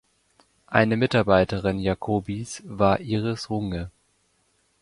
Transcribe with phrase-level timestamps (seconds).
[0.65, 3.91] Eine Mitarbeiterin Jacobys war Iris Runge.